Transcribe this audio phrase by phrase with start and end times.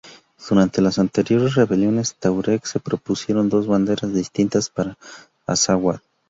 [0.49, 4.97] Durante las anteriores rebeliones tuareg se propusieron dos banderas distintas para
[5.45, 5.99] Azawad.